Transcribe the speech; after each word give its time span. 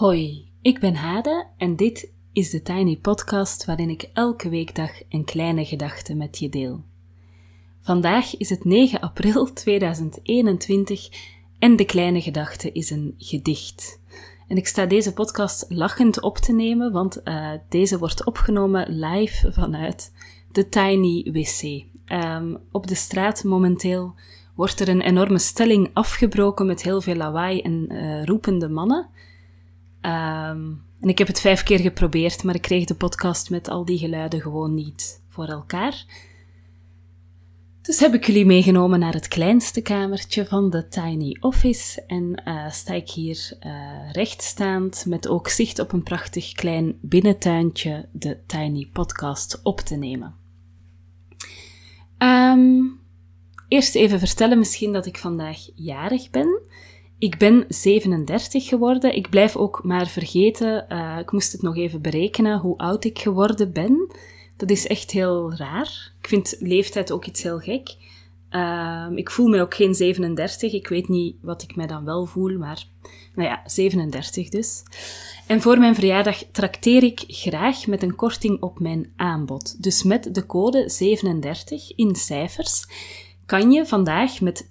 Hoi, 0.00 0.48
ik 0.62 0.80
ben 0.80 0.94
Hade 0.94 1.46
en 1.56 1.76
dit 1.76 2.12
is 2.32 2.50
de 2.50 2.62
Tiny 2.62 2.96
Podcast 2.96 3.64
waarin 3.64 3.90
ik 3.90 4.10
elke 4.12 4.48
weekdag 4.48 4.90
een 5.08 5.24
kleine 5.24 5.64
gedachte 5.64 6.14
met 6.14 6.38
je 6.38 6.48
deel. 6.48 6.84
Vandaag 7.80 8.36
is 8.36 8.50
het 8.50 8.64
9 8.64 9.00
april 9.00 9.52
2021 9.52 11.08
en 11.58 11.76
de 11.76 11.84
kleine 11.84 12.20
gedachte 12.20 12.72
is 12.72 12.90
een 12.90 13.14
gedicht. 13.18 14.00
En 14.48 14.56
ik 14.56 14.66
sta 14.66 14.86
deze 14.86 15.12
podcast 15.12 15.66
lachend 15.68 16.20
op 16.20 16.36
te 16.36 16.52
nemen, 16.52 16.92
want 16.92 17.20
uh, 17.24 17.52
deze 17.68 17.98
wordt 17.98 18.24
opgenomen 18.24 18.98
live 18.98 19.52
vanuit 19.52 20.12
de 20.52 20.68
Tiny 20.68 21.30
WC. 21.32 21.84
Um, 22.12 22.58
op 22.72 22.86
de 22.86 22.94
straat 22.94 23.44
momenteel 23.44 24.14
wordt 24.54 24.80
er 24.80 24.88
een 24.88 25.00
enorme 25.00 25.38
stelling 25.38 25.90
afgebroken 25.92 26.66
met 26.66 26.82
heel 26.82 27.00
veel 27.00 27.16
lawaai 27.16 27.60
en 27.60 27.92
uh, 27.92 28.24
roepende 28.24 28.68
mannen. 28.68 29.08
Um, 30.02 30.82
en 31.00 31.08
ik 31.08 31.18
heb 31.18 31.26
het 31.26 31.40
vijf 31.40 31.62
keer 31.62 31.78
geprobeerd, 31.78 32.42
maar 32.42 32.54
ik 32.54 32.62
kreeg 32.62 32.84
de 32.84 32.94
podcast 32.94 33.50
met 33.50 33.68
al 33.68 33.84
die 33.84 33.98
geluiden 33.98 34.40
gewoon 34.40 34.74
niet 34.74 35.22
voor 35.28 35.46
elkaar. 35.46 36.04
Dus 37.82 38.00
heb 38.00 38.14
ik 38.14 38.26
jullie 38.26 38.46
meegenomen 38.46 38.98
naar 38.98 39.12
het 39.12 39.28
kleinste 39.28 39.80
kamertje 39.80 40.46
van 40.46 40.70
de 40.70 40.88
Tiny 40.88 41.36
Office 41.40 42.02
en 42.06 42.42
uh, 42.44 42.70
sta 42.70 42.94
ik 42.94 43.10
hier 43.10 43.56
uh, 43.66 44.12
rechtstaand 44.12 45.04
met 45.06 45.28
ook 45.28 45.48
zicht 45.48 45.78
op 45.78 45.92
een 45.92 46.02
prachtig 46.02 46.52
klein 46.52 46.98
binnentuintje 47.00 48.08
de 48.12 48.38
Tiny 48.46 48.88
Podcast 48.92 49.60
op 49.62 49.80
te 49.80 49.96
nemen. 49.96 50.34
Um, 52.18 53.00
eerst 53.68 53.94
even 53.94 54.18
vertellen 54.18 54.58
misschien 54.58 54.92
dat 54.92 55.06
ik 55.06 55.18
vandaag 55.18 55.58
jarig 55.74 56.30
ben. 56.30 56.60
Ik 57.20 57.38
ben 57.38 57.64
37 57.68 58.68
geworden. 58.68 59.16
Ik 59.16 59.30
blijf 59.30 59.56
ook 59.56 59.80
maar 59.84 60.06
vergeten, 60.06 60.86
uh, 60.88 61.18
ik 61.18 61.32
moest 61.32 61.52
het 61.52 61.62
nog 61.62 61.76
even 61.76 62.02
berekenen, 62.02 62.58
hoe 62.58 62.78
oud 62.78 63.04
ik 63.04 63.18
geworden 63.18 63.72
ben. 63.72 64.12
Dat 64.56 64.70
is 64.70 64.86
echt 64.86 65.10
heel 65.10 65.54
raar. 65.54 66.12
Ik 66.20 66.28
vind 66.28 66.56
leeftijd 66.58 67.12
ook 67.12 67.26
iets 67.26 67.42
heel 67.42 67.58
gek. 67.58 67.96
Uh, 68.50 69.06
ik 69.14 69.30
voel 69.30 69.48
me 69.48 69.60
ook 69.60 69.74
geen 69.74 69.94
37. 69.94 70.72
Ik 70.72 70.88
weet 70.88 71.08
niet 71.08 71.36
wat 71.40 71.62
ik 71.62 71.76
mij 71.76 71.86
dan 71.86 72.04
wel 72.04 72.26
voel, 72.26 72.58
maar 72.58 72.84
nou 73.34 73.48
ja, 73.48 73.62
37 73.64 74.48
dus. 74.48 74.82
En 75.46 75.60
voor 75.60 75.78
mijn 75.78 75.94
verjaardag 75.94 76.44
trakteer 76.52 77.02
ik 77.02 77.24
graag 77.26 77.86
met 77.86 78.02
een 78.02 78.14
korting 78.14 78.62
op 78.62 78.78
mijn 78.80 79.12
aanbod. 79.16 79.82
Dus 79.82 80.02
met 80.02 80.34
de 80.34 80.46
code 80.46 80.88
37 80.88 81.96
in 81.96 82.14
cijfers 82.16 82.86
kan 83.46 83.70
je 83.70 83.86
vandaag 83.86 84.40
met 84.40 84.68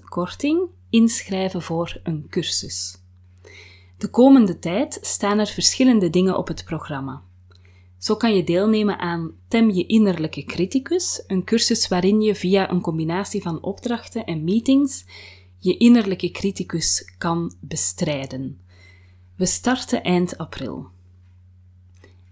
20% 0.00 0.04
korting 0.08 0.68
inschrijven 0.90 1.62
voor 1.62 2.00
een 2.02 2.26
cursus. 2.28 2.98
De 3.98 4.08
komende 4.08 4.58
tijd 4.58 4.98
staan 5.00 5.38
er 5.38 5.46
verschillende 5.46 6.10
dingen 6.10 6.38
op 6.38 6.48
het 6.48 6.64
programma. 6.64 7.22
Zo 7.98 8.16
kan 8.16 8.34
je 8.34 8.44
deelnemen 8.44 8.98
aan 8.98 9.32
Tem 9.48 9.70
je 9.70 9.86
innerlijke 9.86 10.44
criticus, 10.44 11.22
een 11.26 11.44
cursus 11.44 11.88
waarin 11.88 12.20
je 12.20 12.34
via 12.34 12.70
een 12.70 12.80
combinatie 12.80 13.42
van 13.42 13.62
opdrachten 13.62 14.24
en 14.24 14.44
meetings 14.44 15.04
je 15.58 15.76
innerlijke 15.76 16.30
criticus 16.30 17.12
kan 17.18 17.54
bestrijden. 17.60 18.60
We 19.36 19.46
starten 19.46 20.02
eind 20.02 20.38
april. 20.38 20.86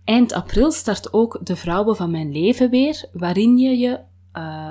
Eind 0.05 0.33
april 0.33 0.73
start 0.73 1.13
ook 1.13 1.39
De 1.43 1.57
Vrouwen 1.57 1.97
van 1.97 2.11
Mijn 2.11 2.33
Leven 2.33 2.71
weer, 2.71 3.09
waarin 3.13 3.59
je, 3.59 3.79
je, 3.79 4.01
uh, 4.33 4.71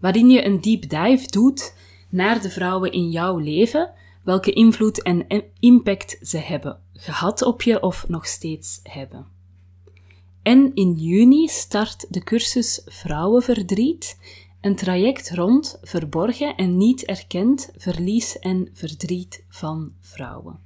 waarin 0.00 0.30
je 0.30 0.44
een 0.44 0.60
deep 0.60 0.88
dive 0.88 1.30
doet 1.30 1.74
naar 2.10 2.42
de 2.42 2.50
vrouwen 2.50 2.92
in 2.92 3.10
jouw 3.10 3.38
leven, 3.38 3.92
welke 4.24 4.52
invloed 4.52 5.02
en 5.02 5.26
impact 5.60 6.18
ze 6.22 6.38
hebben 6.38 6.80
gehad 6.92 7.42
op 7.42 7.62
je 7.62 7.82
of 7.82 8.08
nog 8.08 8.26
steeds 8.26 8.80
hebben. 8.82 9.26
En 10.42 10.74
in 10.74 10.94
juni 10.94 11.48
start 11.48 12.06
de 12.08 12.20
cursus 12.20 12.80
Vrouwenverdriet, 12.84 14.18
een 14.60 14.76
traject 14.76 15.30
rond 15.30 15.78
verborgen 15.82 16.56
en 16.56 16.76
niet 16.76 17.04
erkend 17.04 17.70
verlies 17.76 18.38
en 18.38 18.68
verdriet 18.72 19.44
van 19.48 19.92
vrouwen. 20.00 20.58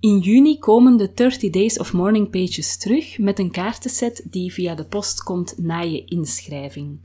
In 0.00 0.18
juni 0.18 0.58
komen 0.58 0.96
de 0.96 1.12
30 1.14 1.50
Days 1.50 1.78
of 1.78 1.92
Morning 1.92 2.30
Pages 2.30 2.76
terug 2.76 3.18
met 3.18 3.38
een 3.38 3.50
kaartenset 3.50 4.26
die 4.30 4.52
via 4.52 4.74
de 4.74 4.84
post 4.84 5.22
komt 5.22 5.58
na 5.58 5.80
je 5.80 6.04
inschrijving. 6.04 7.00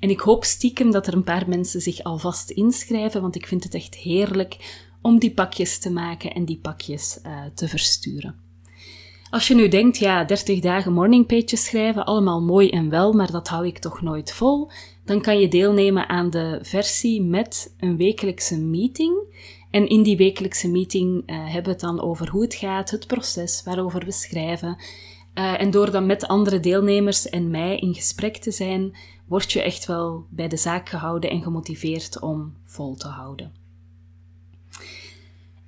En 0.00 0.10
ik 0.10 0.20
hoop 0.20 0.44
stiekem 0.44 0.90
dat 0.90 1.06
er 1.06 1.14
een 1.14 1.24
paar 1.24 1.48
mensen 1.48 1.80
zich 1.80 2.02
alvast 2.02 2.50
inschrijven, 2.50 3.20
want 3.20 3.34
ik 3.34 3.46
vind 3.46 3.64
het 3.64 3.74
echt 3.74 3.94
heerlijk 3.94 4.84
om 5.02 5.18
die 5.18 5.32
pakjes 5.34 5.78
te 5.78 5.90
maken 5.90 6.32
en 6.32 6.44
die 6.44 6.58
pakjes 6.58 7.18
uh, 7.26 7.40
te 7.54 7.68
versturen. 7.68 8.44
Als 9.30 9.48
je 9.48 9.54
nu 9.54 9.68
denkt, 9.68 9.98
ja, 9.98 10.24
30 10.24 10.60
dagen 10.60 10.92
morningpages 10.92 11.64
schrijven, 11.64 12.04
allemaal 12.04 12.42
mooi 12.42 12.70
en 12.70 12.90
wel, 12.90 13.12
maar 13.12 13.30
dat 13.30 13.48
hou 13.48 13.66
ik 13.66 13.78
toch 13.78 14.02
nooit 14.02 14.32
vol, 14.32 14.70
dan 15.04 15.20
kan 15.20 15.38
je 15.38 15.48
deelnemen 15.48 16.08
aan 16.08 16.30
de 16.30 16.58
versie 16.62 17.22
met 17.22 17.74
een 17.80 17.96
wekelijkse 17.96 18.60
meeting. 18.60 19.18
En 19.70 19.88
in 19.88 20.02
die 20.02 20.16
wekelijkse 20.16 20.70
meeting 20.70 21.22
uh, 21.26 21.36
hebben 21.44 21.64
we 21.64 21.70
het 21.70 21.80
dan 21.80 22.00
over 22.00 22.28
hoe 22.28 22.42
het 22.42 22.54
gaat, 22.54 22.90
het 22.90 23.06
proces 23.06 23.62
waarover 23.64 24.04
we 24.04 24.12
schrijven. 24.12 24.76
Uh, 25.34 25.60
en 25.60 25.70
door 25.70 25.90
dan 25.90 26.06
met 26.06 26.26
andere 26.26 26.60
deelnemers 26.60 27.28
en 27.28 27.50
mij 27.50 27.76
in 27.76 27.94
gesprek 27.94 28.36
te 28.36 28.50
zijn, 28.50 28.96
word 29.26 29.52
je 29.52 29.62
echt 29.62 29.86
wel 29.86 30.26
bij 30.30 30.48
de 30.48 30.56
zaak 30.56 30.88
gehouden 30.88 31.30
en 31.30 31.42
gemotiveerd 31.42 32.20
om 32.20 32.54
vol 32.64 32.94
te 32.94 33.08
houden. 33.08 33.52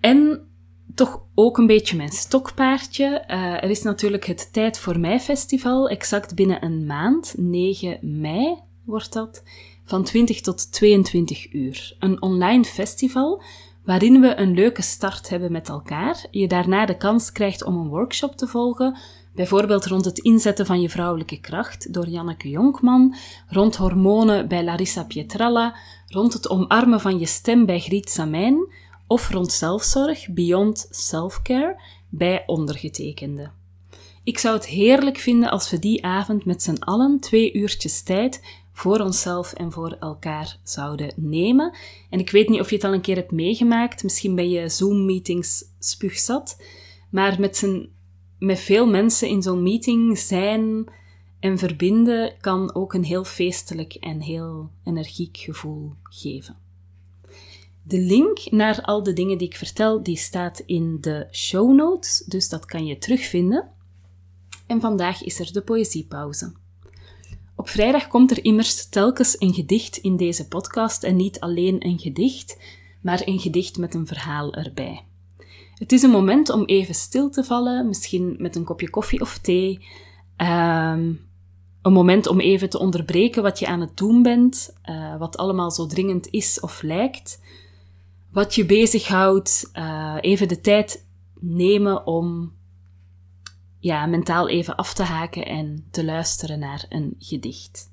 En 0.01 0.49
toch 0.95 1.23
ook 1.35 1.59
een 1.59 1.67
beetje 1.67 1.97
mijn 1.97 2.13
stokpaardje. 2.13 3.25
Uh, 3.29 3.63
er 3.63 3.71
is 3.71 3.83
natuurlijk 3.83 4.25
het 4.25 4.53
Tijd 4.53 4.79
voor 4.79 4.99
Mij 4.99 5.21
festival, 5.21 5.89
exact 5.89 6.35
binnen 6.35 6.65
een 6.65 6.87
maand, 6.87 7.35
9 7.37 7.99
mei 8.21 8.59
wordt 8.85 9.13
dat, 9.13 9.43
van 9.85 10.05
20 10.05 10.41
tot 10.41 10.73
22 10.73 11.53
uur. 11.53 11.97
Een 11.99 12.23
online 12.23 12.65
festival 12.65 13.43
waarin 13.85 14.21
we 14.21 14.35
een 14.35 14.55
leuke 14.55 14.83
start 14.83 15.29
hebben 15.29 15.53
met 15.53 15.69
elkaar. 15.69 16.27
Je 16.31 16.49
daarna 16.49 16.87
de 16.87 16.97
kans 16.97 17.33
krijgt 17.33 17.65
om 17.65 17.77
een 17.77 17.89
workshop 17.89 18.37
te 18.37 18.47
volgen 18.47 18.97
Bijvoorbeeld 19.35 19.87
rond 19.87 20.05
het 20.05 20.19
inzetten 20.19 20.67
van 20.67 20.81
je 20.81 20.91
vrouwelijke 20.91 21.41
kracht 21.41 21.93
door 21.93 22.09
Janneke 22.09 22.49
Jonkman, 22.49 23.15
rond 23.49 23.77
hormonen 23.77 24.49
bij 24.49 24.65
Larissa 24.65 25.05
Pietralla, 25.05 25.77
rond 26.07 26.33
het 26.33 26.49
omarmen 26.49 27.01
van 27.01 27.19
je 27.19 27.27
stem 27.27 27.67
bij 27.67 27.81
Griet 27.81 28.11
Samijn 28.11 28.67
of 29.07 29.31
rond 29.31 29.53
zelfzorg, 29.53 30.29
Beyond 30.29 30.87
Selfcare, 30.91 31.81
bij 32.09 32.43
ondergetekende. 32.47 33.51
Ik 34.25 34.39
zou 34.39 34.55
het 34.55 34.67
heerlijk 34.67 35.17
vinden 35.17 35.51
als 35.51 35.71
we 35.71 35.79
die 35.79 36.05
avond 36.05 36.45
met 36.45 36.63
z'n 36.63 36.77
allen 36.79 37.21
twee 37.21 37.53
uurtjes 37.53 38.03
tijd 38.03 38.41
voor 38.73 39.01
onszelf 39.01 39.53
en 39.53 39.73
voor 39.73 39.97
elkaar 40.01 40.59
zouden 40.63 41.13
nemen. 41.17 41.77
En 42.11 42.19
ik 42.19 42.31
weet 42.31 42.49
niet 42.49 42.61
of 42.61 42.69
je 42.69 42.75
het 42.75 42.85
al 42.85 42.93
een 42.93 43.01
keer 43.01 43.17
hebt 43.17 43.31
meegemaakt, 43.31 44.03
misschien 44.03 44.35
ben 44.35 44.51
je 44.51 44.69
Zoom-meetings 44.69 45.65
spuugzat, 45.79 46.63
maar 47.11 47.41
met 47.41 47.57
z'n 47.57 47.91
met 48.39 48.61
veel 48.61 48.87
mensen 48.87 49.29
in 49.29 49.43
zo'n 49.43 49.63
meeting 49.63 50.19
zijn 50.19 50.87
en 51.41 51.59
verbinden 51.59 52.35
kan 52.41 52.75
ook 52.75 52.95
een 52.95 53.05
heel 53.05 53.25
feestelijk 53.25 53.95
en 53.95 54.21
heel 54.21 54.71
energiek 54.85 55.37
gevoel 55.37 55.93
geven. 56.03 56.57
De 57.83 57.99
link 58.01 58.51
naar 58.51 58.83
al 58.83 59.03
de 59.03 59.13
dingen 59.13 59.39
die 59.39 59.47
ik 59.47 59.57
vertel, 59.57 60.03
die 60.03 60.17
staat 60.17 60.63
in 60.67 60.99
de 61.01 61.27
show 61.31 61.75
notes, 61.75 62.25
dus 62.27 62.49
dat 62.49 62.65
kan 62.65 62.87
je 62.87 62.99
terugvinden. 62.99 63.71
En 64.67 64.81
vandaag 64.81 65.23
is 65.23 65.41
er 65.41 65.53
de 65.53 65.63
poëziepauze. 65.63 66.53
Op 67.57 67.69
vrijdag 67.69 68.09
komt 68.09 68.31
er 68.31 68.45
immers 68.45 68.89
telkens 68.89 69.37
een 69.39 69.55
gedicht 69.55 69.97
in 69.97 70.17
deze 70.17 70.49
podcast 70.49 71.03
en 71.03 71.17
niet 71.17 71.41
alleen 71.41 71.87
een 71.87 71.99
gedicht, 71.99 72.59
maar 73.03 73.23
een 73.25 73.39
gedicht 73.39 73.79
met 73.79 73.95
een 73.95 74.07
verhaal 74.07 74.55
erbij. 74.55 75.08
Het 75.79 75.93
is 75.93 76.03
een 76.03 76.11
moment 76.11 76.51
om 76.51 76.65
even 76.65 76.95
stil 76.95 77.31
te 77.31 77.45
vallen, 77.45 77.87
misschien 77.87 78.37
met 78.39 78.57
een 78.57 78.65
kopje 78.65 78.91
koffie 78.91 79.21
of 79.21 79.39
thee. 79.39 79.87
Um, 80.37 81.27
een 81.83 81.93
moment 81.93 82.27
om 82.27 82.41
even 82.41 82.71
te 82.71 82.79
onderbreken 82.79 83.43
wat 83.43 83.59
je 83.59 83.67
aan 83.67 83.81
het 83.81 83.97
doen 83.97 84.23
bent, 84.23 84.77
uh, 84.91 85.19
wat 85.19 85.37
allemaal 85.37 85.71
zo 85.71 85.87
dringend 85.87 86.29
is 86.31 86.61
of 86.61 86.83
lijkt. 86.83 87.41
Wat 88.33 88.55
je 88.55 88.67
bezighoudt, 88.67 89.71
uh, 89.75 90.17
even 90.21 90.49
de 90.49 90.61
tijd 90.61 91.07
nemen 91.41 92.07
om 92.07 92.53
ja, 93.79 94.07
mentaal 94.07 94.49
even 94.49 94.77
af 94.77 94.95
te 94.95 95.03
haken 95.03 95.47
en 95.47 95.87
te 95.91 96.05
luisteren 96.05 96.59
naar 96.59 96.87
een 96.89 97.15
gedicht. 97.19 97.91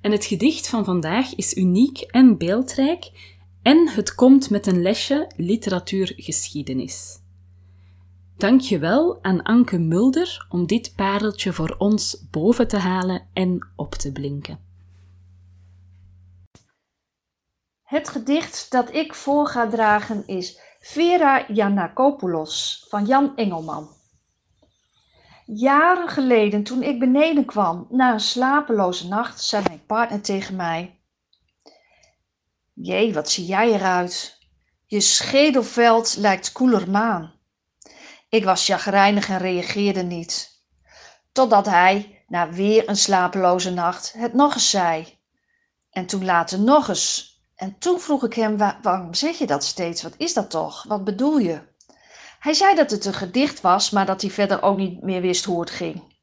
En 0.00 0.12
het 0.12 0.24
gedicht 0.24 0.68
van 0.68 0.84
vandaag 0.84 1.34
is 1.34 1.56
uniek 1.56 1.98
en 1.98 2.38
beeldrijk 2.38 3.35
en 3.66 3.88
het 3.88 4.14
komt 4.14 4.50
met 4.50 4.66
een 4.66 4.82
lesje 4.82 5.30
literatuurgeschiedenis. 5.36 7.18
Dank 8.36 8.60
je 8.60 8.78
wel 8.78 9.18
aan 9.22 9.42
Anke 9.42 9.78
Mulder 9.78 10.46
om 10.48 10.66
dit 10.66 10.92
pareltje 10.96 11.52
voor 11.52 11.74
ons 11.78 12.26
boven 12.30 12.68
te 12.68 12.76
halen 12.76 13.28
en 13.32 13.68
op 13.76 13.94
te 13.94 14.12
blinken. 14.12 14.58
Het 17.82 18.08
gedicht 18.08 18.70
dat 18.70 18.94
ik 18.94 19.14
voor 19.14 19.46
ga 19.46 19.68
dragen 19.68 20.26
is 20.26 20.60
Vera 20.80 21.44
Janakopoulos 21.52 22.86
van 22.88 23.04
Jan 23.04 23.36
Engelman. 23.36 23.88
Jaren 25.46 26.08
geleden, 26.08 26.62
toen 26.62 26.82
ik 26.82 26.98
beneden 26.98 27.44
kwam 27.44 27.86
na 27.90 28.12
een 28.12 28.20
slapeloze 28.20 29.08
nacht, 29.08 29.42
zei 29.42 29.62
mijn 29.66 29.86
partner 29.86 30.20
tegen 30.20 30.56
mij: 30.56 30.95
Jee, 32.78 33.12
wat 33.14 33.30
zie 33.30 33.46
jij 33.46 33.72
eruit? 33.72 34.38
Je 34.86 35.00
schedelveld 35.00 36.16
lijkt 36.16 36.52
koelermaan. 36.52 37.32
Ik 38.28 38.44
was 38.44 38.64
chagrijnig 38.64 39.28
en 39.28 39.38
reageerde 39.38 40.02
niet. 40.02 40.62
Totdat 41.32 41.66
hij, 41.66 42.24
na 42.28 42.50
weer 42.50 42.88
een 42.88 42.96
slapeloze 42.96 43.70
nacht, 43.70 44.12
het 44.12 44.34
nog 44.34 44.54
eens 44.54 44.70
zei. 44.70 45.18
En 45.90 46.06
toen 46.06 46.24
later 46.24 46.60
nog 46.60 46.88
eens. 46.88 47.40
En 47.54 47.78
toen 47.78 48.00
vroeg 48.00 48.24
ik 48.24 48.34
hem, 48.34 48.56
waarom 48.56 49.14
zeg 49.14 49.38
je 49.38 49.46
dat 49.46 49.64
steeds? 49.64 50.02
Wat 50.02 50.14
is 50.16 50.34
dat 50.34 50.50
toch? 50.50 50.82
Wat 50.82 51.04
bedoel 51.04 51.38
je? 51.38 51.62
Hij 52.38 52.52
zei 52.52 52.74
dat 52.74 52.90
het 52.90 53.04
een 53.04 53.14
gedicht 53.14 53.60
was, 53.60 53.90
maar 53.90 54.06
dat 54.06 54.20
hij 54.20 54.30
verder 54.30 54.62
ook 54.62 54.76
niet 54.76 55.02
meer 55.02 55.20
wist 55.20 55.44
hoe 55.44 55.60
het 55.60 55.70
ging. 55.70 56.15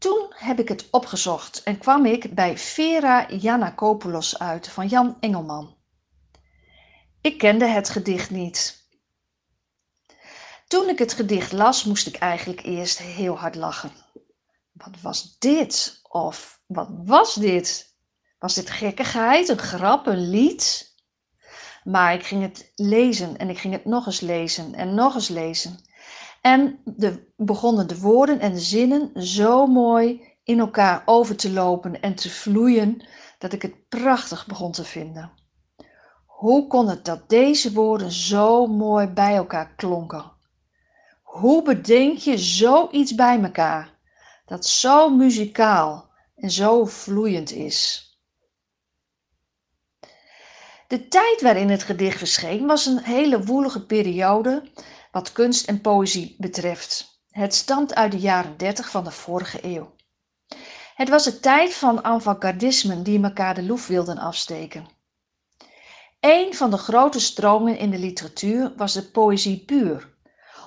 Toen 0.00 0.32
heb 0.34 0.58
ik 0.58 0.68
het 0.68 0.90
opgezocht 0.90 1.62
en 1.62 1.78
kwam 1.78 2.06
ik 2.06 2.34
bij 2.34 2.58
Vera 2.58 3.30
Janakopoulos 3.30 4.38
uit 4.38 4.68
van 4.68 4.86
Jan 4.86 5.16
Engelman. 5.20 5.76
Ik 7.20 7.38
kende 7.38 7.66
het 7.66 7.88
gedicht 7.88 8.30
niet. 8.30 8.88
Toen 10.66 10.88
ik 10.88 10.98
het 10.98 11.12
gedicht 11.12 11.52
las, 11.52 11.84
moest 11.84 12.06
ik 12.06 12.16
eigenlijk 12.16 12.62
eerst 12.62 12.98
heel 12.98 13.38
hard 13.38 13.54
lachen. 13.54 13.92
Wat 14.72 15.00
was 15.00 15.38
dit? 15.38 16.00
Of 16.02 16.60
wat 16.66 16.88
was 16.90 17.34
dit? 17.34 17.94
Was 18.38 18.54
dit 18.54 18.70
gekkigheid, 18.70 19.48
een 19.48 19.58
grap, 19.58 20.06
een 20.06 20.30
lied? 20.30 20.94
Maar 21.84 22.14
ik 22.14 22.24
ging 22.24 22.42
het 22.42 22.72
lezen 22.74 23.36
en 23.36 23.48
ik 23.48 23.58
ging 23.58 23.72
het 23.72 23.84
nog 23.84 24.06
eens 24.06 24.20
lezen 24.20 24.74
en 24.74 24.94
nog 24.94 25.14
eens 25.14 25.28
lezen. 25.28 25.78
En 26.40 26.80
de, 26.84 27.32
begonnen 27.36 27.86
de 27.86 28.00
woorden 28.00 28.40
en 28.40 28.52
de 28.52 28.60
zinnen 28.60 29.22
zo 29.26 29.66
mooi 29.66 30.28
in 30.44 30.58
elkaar 30.58 31.02
over 31.04 31.36
te 31.36 31.52
lopen 31.52 32.00
en 32.00 32.14
te 32.14 32.30
vloeien, 32.30 33.06
dat 33.38 33.52
ik 33.52 33.62
het 33.62 33.88
prachtig 33.88 34.46
begon 34.46 34.72
te 34.72 34.84
vinden. 34.84 35.32
Hoe 36.26 36.66
kon 36.66 36.88
het 36.88 37.04
dat 37.04 37.28
deze 37.28 37.72
woorden 37.72 38.10
zo 38.10 38.66
mooi 38.66 39.06
bij 39.06 39.36
elkaar 39.36 39.74
klonken? 39.74 40.32
Hoe 41.22 41.62
bedenk 41.62 42.18
je 42.18 42.38
zoiets 42.38 43.14
bij 43.14 43.42
elkaar, 43.42 43.98
dat 44.46 44.66
zo 44.66 45.08
muzikaal 45.08 46.10
en 46.36 46.50
zo 46.50 46.84
vloeiend 46.84 47.52
is? 47.52 48.08
De 50.86 51.08
tijd 51.08 51.40
waarin 51.42 51.70
het 51.70 51.82
gedicht 51.82 52.18
verscheen 52.18 52.66
was 52.66 52.86
een 52.86 53.02
hele 53.02 53.44
woelige 53.44 53.86
periode 53.86 54.62
wat 55.10 55.32
kunst 55.32 55.66
en 55.66 55.80
poëzie 55.80 56.34
betreft. 56.38 57.22
Het 57.30 57.54
stamt 57.54 57.94
uit 57.94 58.12
de 58.12 58.18
jaren 58.18 58.56
30 58.56 58.90
van 58.90 59.04
de 59.04 59.10
vorige 59.10 59.58
eeuw. 59.62 59.94
Het 60.94 61.08
was 61.08 61.24
de 61.24 61.40
tijd 61.40 61.74
van 61.74 62.04
avant-gardismen 62.04 63.02
die 63.02 63.22
elkaar 63.22 63.54
de 63.54 63.62
loef 63.62 63.86
wilden 63.86 64.18
afsteken. 64.18 64.86
Een 66.20 66.54
van 66.54 66.70
de 66.70 66.76
grote 66.76 67.20
stromen 67.20 67.78
in 67.78 67.90
de 67.90 67.98
literatuur 67.98 68.72
was 68.76 68.92
de 68.92 69.02
poëzie 69.02 69.64
puur, 69.64 70.08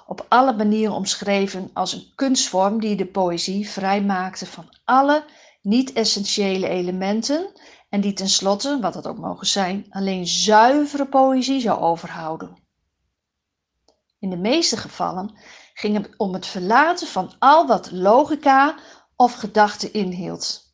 op 0.07 0.25
alle 0.30 0.54
manieren 0.54 0.94
omschreven 0.94 1.69
als 1.74 1.94
een 1.94 2.12
kunstvorm 2.16 2.80
die 2.80 2.95
de 2.95 3.06
poëzie 3.06 3.69
vrijmaakte 3.69 4.45
van 4.45 4.78
alle 4.84 5.25
niet-essentiële 5.62 6.68
elementen 6.68 7.51
en 7.90 8.01
die 8.01 8.13
tenslotte, 8.13 8.80
wat 8.81 8.94
het 8.94 9.07
ook 9.07 9.18
mogen 9.18 9.48
zijn, 9.48 9.86
alleen 9.90 10.28
zuivere 10.28 11.06
poëzie 11.06 11.60
zou 11.60 11.80
overhouden. 11.80 12.62
In 14.23 14.29
de 14.29 14.37
meeste 14.37 14.77
gevallen 14.77 15.35
ging 15.73 15.97
het 15.97 16.09
om 16.17 16.33
het 16.33 16.45
verlaten 16.45 17.07
van 17.07 17.33
al 17.39 17.67
wat 17.67 17.91
logica 17.91 18.75
of 19.15 19.33
gedachte 19.33 19.91
inhield. 19.91 20.73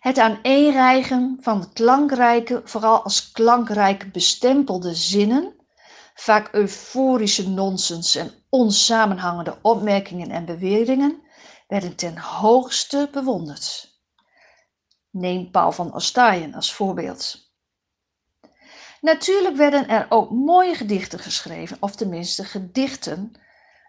Het 0.00 0.18
aaneenrijgen 0.18 1.38
van 1.40 1.72
klankrijke, 1.72 2.60
vooral 2.64 3.02
als 3.02 3.32
klankrijk 3.32 4.12
bestempelde 4.12 4.94
zinnen, 4.94 5.54
vaak 6.14 6.48
euforische 6.52 7.48
nonsens 7.48 8.14
en 8.14 8.32
onsamenhangende 8.48 9.58
opmerkingen 9.62 10.30
en 10.30 10.44
beweringen, 10.44 11.22
werden 11.68 11.96
ten 11.96 12.18
hoogste 12.18 13.08
bewonderd. 13.12 13.94
Neem 15.10 15.50
Paul 15.50 15.72
van 15.72 15.94
Ostaaien 15.94 16.54
als 16.54 16.72
voorbeeld. 16.72 17.45
Natuurlijk 19.00 19.56
werden 19.56 19.88
er 19.88 20.06
ook 20.08 20.30
mooie 20.30 20.74
gedichten 20.74 21.18
geschreven, 21.18 21.76
of 21.80 21.96
tenminste 21.96 22.44
gedichten, 22.44 23.32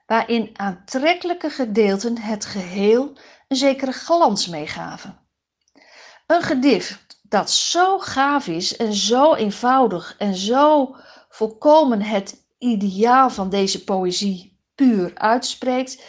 waarin 0.05 0.49
aantrekkelijke 0.53 1.49
gedeelten 1.49 2.17
het 2.17 2.45
geheel 2.45 3.17
een 3.47 3.57
zekere 3.57 3.91
glans 3.91 4.47
meegaven. 4.47 5.19
Een 6.27 6.41
gedicht 6.41 7.19
dat 7.21 7.51
zo 7.51 7.99
gaaf 7.99 8.47
is 8.47 8.75
en 8.75 8.93
zo 8.93 9.33
eenvoudig 9.33 10.15
en 10.17 10.35
zo 10.35 10.95
volkomen 11.29 12.01
het 12.01 12.45
ideaal 12.57 13.29
van 13.29 13.49
deze 13.49 13.83
poëzie 13.83 14.59
puur 14.75 15.11
uitspreekt, 15.15 16.03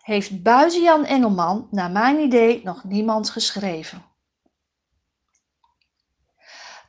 heeft 0.00 0.42
buiten 0.42 0.82
Jan 0.82 1.04
Engelman, 1.04 1.68
naar 1.70 1.90
mijn 1.90 2.18
idee, 2.18 2.60
nog 2.64 2.84
niemand 2.84 3.30
geschreven. 3.30 4.04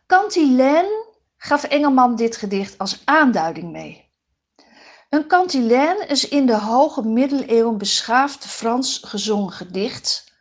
Cantilène 0.06 1.11
gaf 1.44 1.64
Engelman 1.64 2.16
dit 2.16 2.38
gedicht 2.38 2.78
als 2.78 3.02
aanduiding 3.06 3.72
mee. 3.72 4.10
Een 5.10 5.28
cantilène 5.28 6.06
is 6.08 6.28
in 6.28 6.46
de 6.46 6.58
hoge 6.58 7.04
middeleeuwen 7.04 7.78
beschaafd 7.78 8.46
Frans 8.46 9.02
gezongen 9.06 9.52
gedicht 9.52 10.34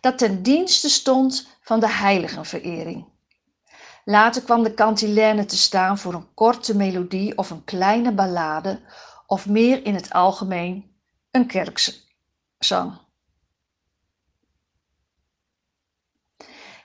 dat 0.00 0.18
ten 0.18 0.42
dienste 0.42 0.88
stond 0.88 1.48
van 1.60 1.80
de 1.80 1.88
heiligenverering. 1.88 3.08
Later 4.04 4.42
kwam 4.42 4.62
de 4.62 4.74
cantilène 4.74 5.44
te 5.44 5.56
staan 5.56 5.98
voor 5.98 6.14
een 6.14 6.34
korte 6.34 6.76
melodie 6.76 7.38
of 7.38 7.50
een 7.50 7.64
kleine 7.64 8.12
ballade 8.12 8.80
of 9.26 9.46
meer 9.46 9.84
in 9.84 9.94
het 9.94 10.12
algemeen 10.12 10.96
een 11.30 11.46
kerkzang. 11.46 12.98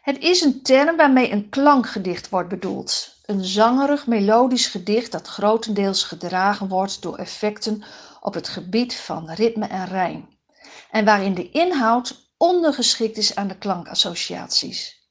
Het 0.02 0.18
is 0.18 0.42
een 0.42 0.62
term 0.62 0.98
waarmee 0.98 1.32
een 1.32 1.50
klankgedicht 1.50 2.30
wordt 2.30 2.50
bedoeld. 2.50 3.20
Een 3.32 3.46
zangerig 3.46 4.08
melodisch 4.08 4.68
gedicht 4.68 5.12
dat 5.12 5.28
grotendeels 5.28 6.04
gedragen 6.04 6.68
wordt 6.68 7.02
door 7.02 7.18
effecten 7.18 7.84
op 8.22 8.34
het 8.34 8.48
gebied 8.48 8.96
van 8.96 9.30
ritme 9.32 9.66
en 9.66 9.86
rijm. 9.86 10.38
En 10.90 11.06
waarin 11.06 11.34
de 11.34 11.52
inhoud 11.52 12.34
ondergeschikt 12.38 13.18
is 13.18 13.36
aan 13.36 13.48
de 13.48 13.58
klankassociaties. 13.58 15.10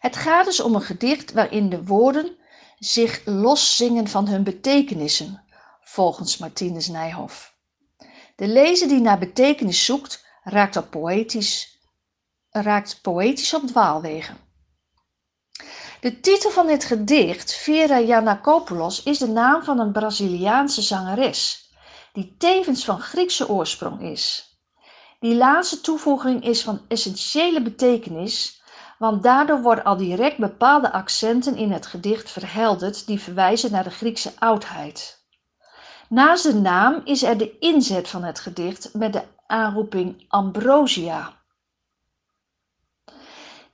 Het 0.00 0.16
gaat 0.16 0.44
dus 0.44 0.60
om 0.60 0.74
een 0.74 0.82
gedicht 0.82 1.32
waarin 1.32 1.68
de 1.68 1.84
woorden 1.84 2.36
zich 2.78 3.22
loszingen 3.24 4.08
van 4.08 4.28
hun 4.28 4.44
betekenissen, 4.44 5.44
volgens 5.80 6.38
Martinus 6.38 6.88
Nijhoff. 6.88 7.54
De 8.36 8.46
lezer 8.48 8.88
die 8.88 9.00
naar 9.00 9.18
betekenis 9.18 9.84
zoekt, 9.84 10.26
raakt 10.42 10.90
poëtisch 10.90 11.80
raakt 12.50 12.98
poëtisch 13.02 13.54
op 13.54 13.66
dwaalwegen. 13.66 14.47
De 16.00 16.20
titel 16.20 16.50
van 16.50 16.66
dit 16.66 16.84
gedicht, 16.84 17.54
Vera 17.54 18.00
Janakopoulos, 18.00 19.02
is 19.02 19.18
de 19.18 19.28
naam 19.28 19.62
van 19.62 19.78
een 19.78 19.92
Braziliaanse 19.92 20.82
zangeres, 20.82 21.70
die 22.12 22.34
tevens 22.38 22.84
van 22.84 23.00
Griekse 23.00 23.48
oorsprong 23.48 24.02
is. 24.02 24.56
Die 25.20 25.34
laatste 25.34 25.80
toevoeging 25.80 26.44
is 26.44 26.62
van 26.62 26.80
essentiële 26.88 27.62
betekenis, 27.62 28.62
want 28.98 29.22
daardoor 29.22 29.62
worden 29.62 29.84
al 29.84 29.96
direct 29.96 30.38
bepaalde 30.38 30.92
accenten 30.92 31.56
in 31.56 31.72
het 31.72 31.86
gedicht 31.86 32.30
verhelderd 32.30 33.06
die 33.06 33.20
verwijzen 33.20 33.72
naar 33.72 33.84
de 33.84 33.90
Griekse 33.90 34.32
oudheid. 34.38 35.26
Naast 36.08 36.42
de 36.42 36.54
naam 36.54 37.00
is 37.04 37.22
er 37.22 37.38
de 37.38 37.58
inzet 37.58 38.08
van 38.08 38.24
het 38.24 38.40
gedicht 38.40 38.94
met 38.94 39.12
de 39.12 39.22
aanroeping 39.46 40.24
Ambrosia. 40.28 41.37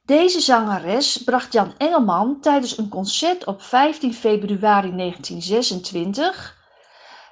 Deze 0.05 0.41
zangeres 0.41 1.23
bracht 1.23 1.53
Jan 1.53 1.75
Engelman 1.79 2.41
tijdens 2.41 2.79
een 2.79 2.89
concert 2.89 3.45
op 3.45 3.63
15 3.63 4.15
februari 4.15 4.97
1926, 4.97 6.59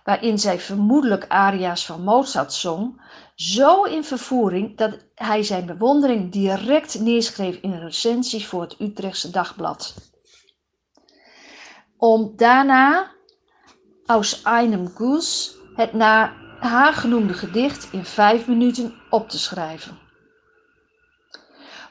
waarin 0.05 0.39
zij 0.39 0.61
vermoedelijk 0.61 1.25
aria's 1.29 1.87
van 1.87 2.03
Mozart 2.03 2.53
zong, 2.53 3.03
zo 3.35 3.83
in 3.83 4.05
vervoering 4.05 4.77
dat 4.77 4.97
hij 5.15 5.43
zijn 5.43 5.67
bewondering 5.67 6.33
direct 6.33 7.01
neerschreef 7.01 7.57
in 7.57 7.73
een 7.73 7.85
recensie 7.85 8.47
voor 8.47 8.63
het 8.63 8.81
Utrechtse 8.81 9.31
Dagblad. 9.31 9.95
Om 11.97 12.33
daarna, 12.37 13.11
aus 14.07 14.45
einem 14.45 14.89
Guss, 14.95 15.57
het 15.75 15.93
naar 15.93 16.37
haar 16.61 16.93
genoemde 16.93 17.35
gedicht 17.35 17.93
in 17.93 18.05
vijf 18.05 18.47
minuten 18.47 18.95
op 19.11 19.29
te 19.29 19.39
schrijven. 19.39 20.02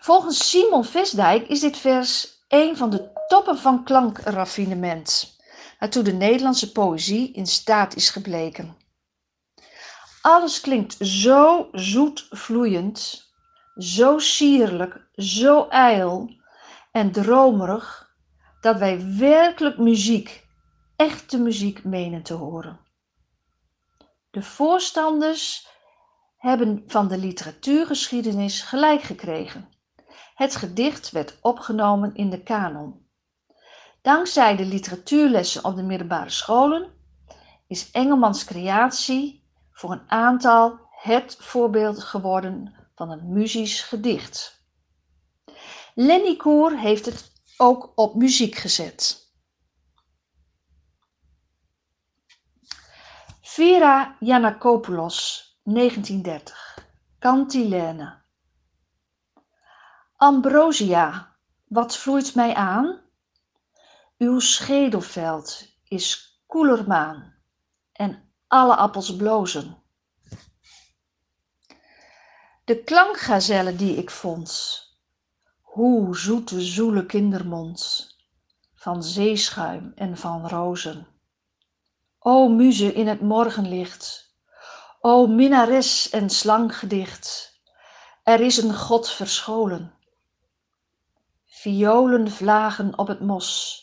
Volgens 0.03 0.49
Simon 0.49 0.85
Vestdijk 0.85 1.47
is 1.47 1.59
dit 1.59 1.77
vers 1.77 2.43
een 2.47 2.77
van 2.77 2.89
de 2.89 3.11
toppen 3.27 3.57
van 3.57 3.83
klankraffinement. 3.83 5.37
waartoe 5.79 6.03
de 6.03 6.13
Nederlandse 6.13 6.71
poëzie 6.71 7.31
in 7.31 7.47
staat 7.47 7.95
is 7.95 8.09
gebleken. 8.09 8.77
Alles 10.21 10.61
klinkt 10.61 10.97
zo 10.99 11.69
zoet 11.71 12.27
vloeiend, 12.29 13.29
zo 13.75 14.19
sierlijk, 14.19 15.09
zo 15.15 15.67
ijl 15.67 16.29
en 16.91 17.11
dromerig, 17.11 18.15
dat 18.61 18.77
wij 18.77 19.17
werkelijk 19.17 19.77
muziek, 19.77 20.47
echte 20.95 21.37
muziek 21.37 21.83
menen 21.83 22.21
te 22.21 22.33
horen. 22.33 22.79
De 24.31 24.43
voorstanders 24.43 25.67
hebben 26.37 26.83
van 26.87 27.07
de 27.07 27.17
literatuurgeschiedenis 27.17 28.61
gelijk 28.61 29.01
gekregen. 29.01 29.79
Het 30.41 30.55
gedicht 30.55 31.11
werd 31.11 31.37
opgenomen 31.41 32.15
in 32.15 32.29
de 32.29 32.43
kanon. 32.43 33.07
Dankzij 34.01 34.55
de 34.55 34.65
literatuurlessen 34.65 35.65
op 35.65 35.75
de 35.75 35.83
middelbare 35.83 36.29
scholen 36.29 36.91
is 37.67 37.91
Engelmans 37.91 38.43
creatie 38.43 39.49
voor 39.71 39.91
een 39.91 40.09
aantal 40.09 40.79
het 40.89 41.35
voorbeeld 41.39 42.03
geworden 42.03 42.75
van 42.95 43.11
een 43.11 43.33
muzisch 43.33 43.81
gedicht. 43.81 44.65
Lenny 45.95 46.35
Koer 46.35 46.79
heeft 46.79 47.05
het 47.05 47.31
ook 47.57 47.91
op 47.95 48.15
muziek 48.15 48.55
gezet. 48.55 49.31
Vera 53.41 54.15
Janakopoulos, 54.19 55.45
1930. 55.63 56.87
Cantilene. 57.19 58.20
Ambrosia, 60.23 61.35
wat 61.67 61.97
vloeit 61.97 62.35
mij 62.35 62.53
aan? 62.53 62.99
Uw 64.17 64.39
schedelveld 64.39 65.67
is 65.83 66.39
koeler 66.47 66.87
maan 66.87 67.33
en 67.91 68.33
alle 68.47 68.75
appels 68.75 69.15
blozen. 69.15 69.77
De 72.65 72.83
klankgazelle 72.83 73.75
die 73.75 73.95
ik 73.95 74.09
vond, 74.09 74.81
hoe 75.61 76.17
zoete 76.17 76.61
zoele 76.61 77.05
kindermond, 77.05 78.09
van 78.73 79.03
zeeschuim 79.03 79.91
en 79.95 80.17
van 80.17 80.47
rozen. 80.47 81.07
O 82.19 82.47
muze 82.47 82.93
in 82.93 83.07
het 83.07 83.21
morgenlicht, 83.21 84.35
o 84.99 85.27
minnares 85.27 86.09
en 86.09 86.29
slanggedicht, 86.29 87.59
er 88.23 88.39
is 88.39 88.57
een 88.57 88.75
God 88.75 89.09
verscholen. 89.09 89.99
Violen 91.61 92.31
vlagen 92.31 92.97
op 92.97 93.07
het 93.07 93.19
mos, 93.19 93.81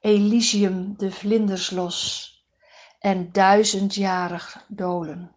Elysium 0.00 0.94
de 0.96 1.10
vlinders 1.10 1.70
los 1.70 2.30
en 2.98 3.32
duizendjarig 3.32 4.64
dolen. 4.68 5.34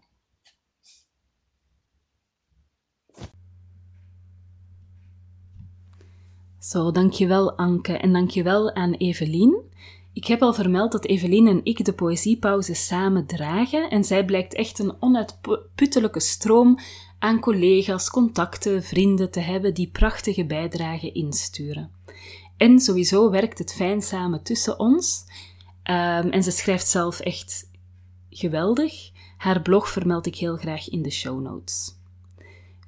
Zo, 6.59 6.91
dankjewel 6.91 7.57
Anke 7.57 7.97
en 7.97 8.13
dankjewel 8.13 8.75
aan 8.75 8.93
Evelien. 8.93 9.71
Ik 10.13 10.25
heb 10.25 10.41
al 10.41 10.53
vermeld 10.53 10.91
dat 10.91 11.05
Evelien 11.05 11.47
en 11.47 11.65
ik 11.65 11.85
de 11.85 11.93
poëziepauze 11.93 12.73
samen 12.73 13.25
dragen 13.25 13.89
en 13.89 14.03
zij 14.03 14.25
blijkt 14.25 14.53
echt 14.53 14.79
een 14.79 14.95
onuitputtelijke 14.99 16.19
stroom 16.19 16.77
aan 17.19 17.39
collega's, 17.39 18.09
contacten, 18.09 18.83
vrienden 18.83 19.31
te 19.31 19.39
hebben 19.39 19.74
die 19.74 19.89
prachtige 19.91 20.45
bijdragen 20.45 21.13
insturen. 21.13 21.91
En 22.57 22.79
sowieso 22.79 23.29
werkt 23.29 23.57
het 23.57 23.74
fijn 23.74 24.01
samen 24.01 24.43
tussen 24.43 24.79
ons. 24.79 25.25
Um, 25.83 26.29
en 26.29 26.43
ze 26.43 26.51
schrijft 26.51 26.88
zelf 26.88 27.19
echt 27.19 27.69
geweldig. 28.29 29.12
Haar 29.38 29.62
blog 29.62 29.89
vermeld 29.89 30.25
ik 30.25 30.36
heel 30.36 30.55
graag 30.55 30.89
in 30.89 31.01
de 31.01 31.12
show 31.12 31.41
notes. 31.41 31.95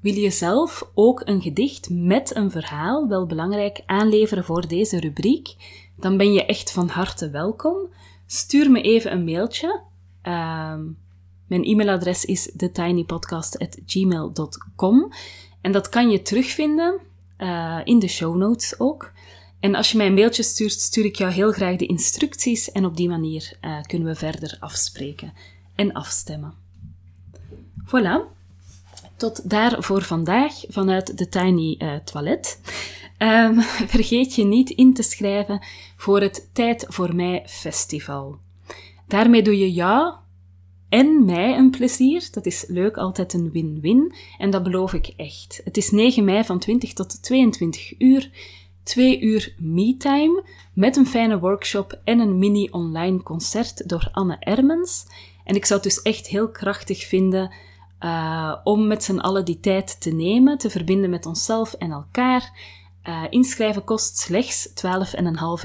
Wil 0.01 0.13
je 0.13 0.29
zelf 0.29 0.89
ook 0.93 1.21
een 1.25 1.41
gedicht 1.41 1.89
met 1.89 2.35
een 2.35 2.51
verhaal, 2.51 3.07
wel 3.07 3.25
belangrijk, 3.25 3.83
aanleveren 3.85 4.43
voor 4.43 4.67
deze 4.67 4.99
rubriek? 4.99 5.55
Dan 5.95 6.17
ben 6.17 6.33
je 6.33 6.45
echt 6.45 6.71
van 6.71 6.87
harte 6.87 7.29
welkom. 7.29 7.77
Stuur 8.25 8.71
me 8.71 8.81
even 8.81 9.11
een 9.11 9.23
mailtje. 9.23 9.81
Uh, 10.23 10.79
mijn 11.49 11.63
e-mailadres 11.63 12.25
is 12.25 12.51
thetinypodcast.gmail.com 12.57 15.11
en 15.61 15.71
dat 15.71 15.89
kan 15.89 16.09
je 16.09 16.21
terugvinden 16.21 16.99
uh, 17.37 17.79
in 17.83 17.99
de 17.99 18.07
show 18.07 18.35
notes 18.35 18.79
ook. 18.79 19.11
En 19.59 19.75
als 19.75 19.91
je 19.91 19.97
mij 19.97 20.07
een 20.07 20.13
mailtje 20.13 20.43
stuurt, 20.43 20.71
stuur 20.71 21.05
ik 21.05 21.15
jou 21.15 21.31
heel 21.31 21.51
graag 21.51 21.75
de 21.75 21.85
instructies 21.85 22.71
en 22.71 22.85
op 22.85 22.97
die 22.97 23.09
manier 23.09 23.57
uh, 23.61 23.81
kunnen 23.81 24.07
we 24.07 24.15
verder 24.15 24.57
afspreken 24.59 25.33
en 25.75 25.93
afstemmen. 25.93 26.53
Voilà. 27.85 28.37
Tot 29.17 29.49
daar 29.49 29.83
voor 29.83 30.01
vandaag 30.01 30.53
vanuit 30.67 31.17
de 31.17 31.29
Tiny 31.29 31.75
uh, 31.79 31.95
Toilet. 31.95 32.59
Um, 33.17 33.61
vergeet 33.95 34.35
je 34.35 34.45
niet 34.45 34.69
in 34.69 34.93
te 34.93 35.03
schrijven 35.03 35.61
voor 35.95 36.21
het 36.21 36.49
Tijd 36.53 36.85
voor 36.87 37.15
Mij 37.15 37.43
Festival. 37.47 38.37
Daarmee 39.07 39.41
doe 39.41 39.57
je 39.57 39.73
jou 39.73 40.13
en 40.89 41.25
mij 41.25 41.57
een 41.57 41.69
plezier. 41.69 42.27
Dat 42.31 42.45
is 42.45 42.65
leuk, 42.67 42.97
altijd 42.97 43.33
een 43.33 43.51
win-win. 43.51 44.13
En 44.37 44.49
dat 44.49 44.63
beloof 44.63 44.93
ik 44.93 45.13
echt. 45.15 45.61
Het 45.63 45.77
is 45.77 45.91
9 45.91 46.23
mei 46.23 46.43
van 46.43 46.59
20 46.59 46.93
tot 46.93 47.23
22 47.23 47.99
uur 47.99 48.29
twee 48.89 49.19
uur 49.19 49.53
me-time 49.57 50.43
met 50.73 50.95
een 50.95 51.07
fijne 51.07 51.39
workshop 51.39 51.99
en 52.03 52.19
een 52.19 52.39
mini-online 52.39 53.23
concert 53.23 53.89
door 53.89 54.09
Anne 54.11 54.37
Ermens. 54.39 55.05
En 55.43 55.55
ik 55.55 55.65
zou 55.65 55.79
het 55.81 55.89
dus 55.89 56.01
echt 56.01 56.27
heel 56.27 56.49
krachtig 56.49 57.05
vinden 57.05 57.53
uh, 57.99 58.55
om 58.63 58.87
met 58.87 59.03
z'n 59.03 59.17
allen 59.17 59.45
die 59.45 59.59
tijd 59.59 60.01
te 60.01 60.09
nemen, 60.11 60.57
te 60.57 60.69
verbinden 60.69 61.09
met 61.09 61.25
onszelf 61.25 61.73
en 61.73 61.91
elkaar. 61.91 62.51
Uh, 63.03 63.23
inschrijven 63.29 63.83
kost 63.83 64.17
slechts 64.17 64.69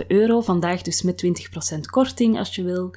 12,5 0.01 0.07
euro, 0.07 0.41
vandaag 0.41 0.83
dus 0.83 1.03
met 1.03 1.25
20% 1.77 1.81
korting 1.91 2.39
als 2.39 2.55
je 2.55 2.63
wil, 2.63 2.95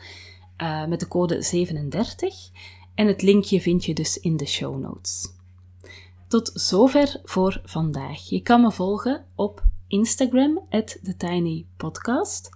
uh, 0.62 0.86
met 0.86 1.00
de 1.00 1.08
code 1.08 1.42
37. 1.42 2.50
En 2.96 3.08
het 3.08 3.22
linkje 3.22 3.62
vind 3.62 3.86
je 3.86 3.94
dus 3.94 4.20
in 4.20 4.38
de 4.38 4.46
show 4.46 4.80
notes. 4.80 5.36
Tot 6.28 6.52
zover 6.54 7.20
voor 7.24 7.62
vandaag. 7.64 8.30
Je 8.30 8.42
kan 8.42 8.62
me 8.62 8.72
volgen 8.72 9.26
op 9.36 9.64
Instagram, 9.88 10.60
TheTinyPodcast. 10.70 12.50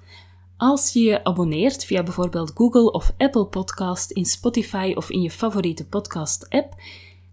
Als 0.58 0.94
je 0.94 1.00
je 1.00 1.24
abonneert 1.24 1.86
via 1.86 2.04
bijvoorbeeld 2.04 2.52
Google 2.56 2.92
of 2.92 3.14
Apple 3.18 3.46
Podcast 3.46 4.12
in 4.12 4.26
Spotify 4.26 4.94
of 4.96 5.10
in 5.10 5.22
je 5.22 5.32
favoriete 5.32 5.86
podcast-app, 5.86 6.76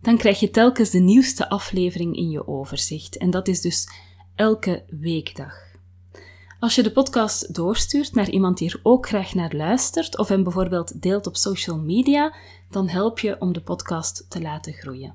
dan 0.01 0.17
krijg 0.17 0.41
je 0.41 0.51
telkens 0.51 0.91
de 0.91 0.99
nieuwste 0.99 1.49
aflevering 1.49 2.17
in 2.17 2.31
je 2.31 2.49
overzicht. 2.49 3.17
En 3.17 3.31
dat 3.31 3.49
is 3.49 3.61
dus 3.61 3.89
elke 4.35 4.85
weekdag. 4.91 5.68
Als 6.61 6.75
je 6.75 6.83
de 6.83 6.93
podcast 6.93 7.55
doorstuurt 7.55 8.15
naar 8.15 8.31
iemand 8.31 8.59
die 8.59 8.71
er 8.71 8.81
ook 8.83 9.09
graag 9.09 9.35
naar 9.35 9.55
luistert, 9.55 10.19
of 10.19 10.29
hem 10.29 10.43
bijvoorbeeld 10.43 11.03
deelt 11.03 11.27
op 11.27 11.37
social 11.37 11.79
media, 11.79 12.35
dan 12.71 12.89
help 12.89 13.19
je 13.19 13.41
om 13.41 13.53
de 13.53 13.61
podcast 13.61 14.27
te 14.29 14.41
laten 14.41 14.73
groeien. 14.73 15.15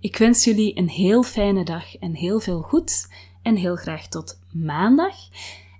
Ik 0.00 0.16
wens 0.16 0.44
jullie 0.44 0.78
een 0.78 0.88
heel 0.88 1.22
fijne 1.22 1.64
dag 1.64 1.96
en 1.96 2.14
heel 2.14 2.40
veel 2.40 2.60
goeds 2.60 3.08
en 3.42 3.56
heel 3.56 3.76
graag 3.76 4.08
tot 4.08 4.38
maandag. 4.52 5.14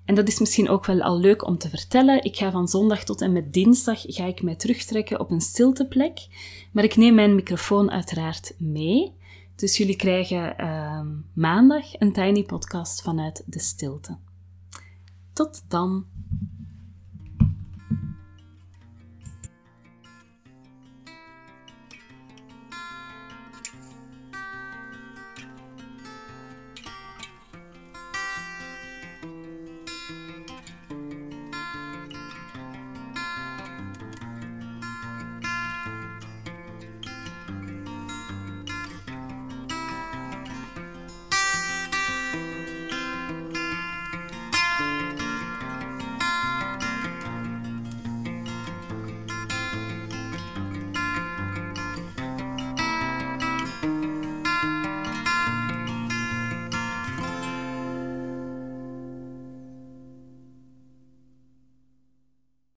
En 0.05 0.15
dat 0.15 0.29
is 0.29 0.39
misschien 0.39 0.69
ook 0.69 0.87
wel 0.87 1.03
al 1.03 1.19
leuk 1.19 1.47
om 1.47 1.59
te 1.59 1.69
vertellen. 1.69 2.25
Ik 2.25 2.37
ga 2.37 2.51
van 2.51 2.69
zondag 2.69 3.05
tot 3.05 3.21
en 3.21 3.33
met 3.33 3.53
dinsdag 3.53 4.03
ga 4.07 4.25
ik 4.25 4.43
mij 4.43 4.57
terugtrekken 4.57 5.21
op 5.21 5.31
een 5.31 5.41
stilteplek. 5.41 6.27
Maar 6.73 6.85
ik 6.85 6.97
neem 6.97 7.15
mijn 7.15 7.35
microfoon 7.35 7.91
uiteraard 7.91 8.55
mee. 8.59 9.13
Dus 9.55 9.77
jullie 9.77 9.97
krijgen 9.97 10.55
uh, 10.61 11.01
maandag 11.33 12.01
een 12.01 12.13
tiny 12.13 12.43
podcast 12.43 13.03
vanuit 13.03 13.43
de 13.47 13.61
stilte. 13.61 14.26
Tot 15.37 15.63
dan! 15.69 16.16